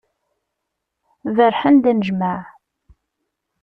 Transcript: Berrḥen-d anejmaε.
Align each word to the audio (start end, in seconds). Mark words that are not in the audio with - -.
Berrḥen-d 1.35 1.85
anejmaε. 1.91 2.41